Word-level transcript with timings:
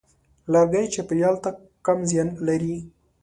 لرګی 0.51 0.85
چاپېریال 0.93 1.35
ته 1.43 1.49
کم 1.85 1.99
زیان 2.09 2.29
لري. 2.47 2.75